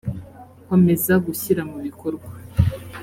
[0.67, 2.29] komeza gushyira mu bikorwa